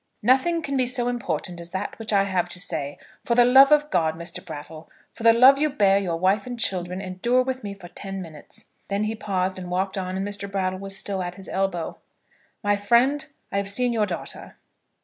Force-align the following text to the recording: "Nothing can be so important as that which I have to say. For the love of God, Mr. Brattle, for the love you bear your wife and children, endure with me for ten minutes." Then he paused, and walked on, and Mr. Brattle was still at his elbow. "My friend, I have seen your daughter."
"Nothing 0.23 0.63
can 0.63 0.75
be 0.75 0.87
so 0.87 1.07
important 1.07 1.61
as 1.61 1.69
that 1.69 1.99
which 1.99 2.11
I 2.11 2.23
have 2.23 2.49
to 2.49 2.59
say. 2.59 2.97
For 3.23 3.35
the 3.35 3.45
love 3.45 3.71
of 3.71 3.91
God, 3.91 4.15
Mr. 4.15 4.43
Brattle, 4.43 4.89
for 5.13 5.21
the 5.21 5.31
love 5.31 5.59
you 5.59 5.69
bear 5.69 5.99
your 5.99 6.17
wife 6.17 6.47
and 6.47 6.59
children, 6.59 6.99
endure 6.99 7.43
with 7.43 7.63
me 7.63 7.75
for 7.75 7.87
ten 7.87 8.19
minutes." 8.19 8.65
Then 8.87 9.03
he 9.03 9.13
paused, 9.13 9.59
and 9.59 9.69
walked 9.69 9.99
on, 9.99 10.17
and 10.17 10.27
Mr. 10.27 10.51
Brattle 10.51 10.79
was 10.79 10.97
still 10.97 11.21
at 11.21 11.35
his 11.35 11.47
elbow. 11.47 11.99
"My 12.63 12.75
friend, 12.77 13.27
I 13.51 13.57
have 13.57 13.69
seen 13.69 13.93
your 13.93 14.07
daughter." 14.07 14.55